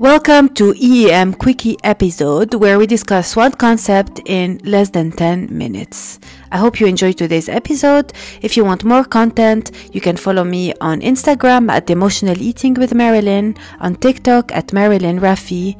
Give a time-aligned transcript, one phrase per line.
[0.00, 6.18] Welcome to EEM Quickie episode where we discuss one concept in less than 10 minutes.
[6.50, 8.14] I hope you enjoyed today's episode.
[8.40, 12.94] If you want more content, you can follow me on Instagram at Emotional Eating with
[12.94, 15.76] Marilyn, on TikTok at Marilyn Rafi,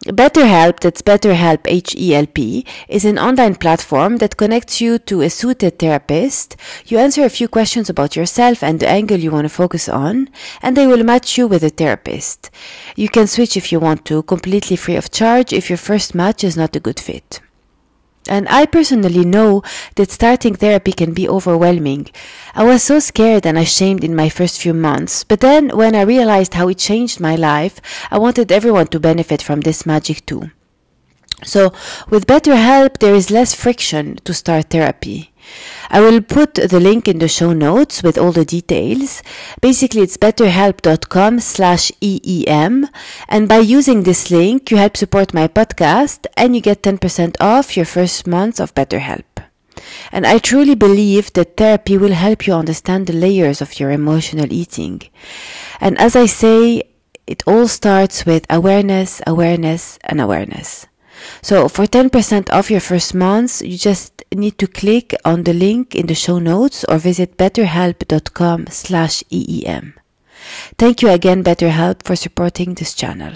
[0.04, 6.56] BetterHelp, that's BetterHelp H-E-L-P, is an online platform that connects you to a suited therapist.
[6.86, 10.28] You answer a few questions about yourself and the angle you want to focus on,
[10.62, 12.50] and they will match you with a therapist.
[12.94, 16.44] You can switch if you want to, completely free of charge if your first match
[16.44, 17.40] is not a good fit.
[18.28, 19.62] And I personally know
[19.94, 22.08] that starting therapy can be overwhelming.
[22.54, 26.02] I was so scared and ashamed in my first few months, but then when I
[26.02, 30.50] realized how it changed my life, I wanted everyone to benefit from this magic too.
[31.44, 31.72] So,
[32.08, 35.32] with BetterHelp, there is less friction to start therapy.
[35.90, 39.22] I will put the link in the show notes with all the details.
[39.60, 42.88] Basically, it's betterhelp.com slash EEM.
[43.28, 47.76] And by using this link, you help support my podcast and you get 10% off
[47.76, 49.24] your first month of BetterHelp.
[50.10, 54.52] And I truly believe that therapy will help you understand the layers of your emotional
[54.52, 55.02] eating.
[55.80, 56.82] And as I say,
[57.26, 60.86] it all starts with awareness, awareness, and awareness.
[61.42, 65.94] So for 10% off your first month, you just need to click on the link
[65.94, 69.94] in the show notes or visit betterhelp.com slash EEM.
[70.78, 73.34] Thank you again, BetterHelp, for supporting this channel.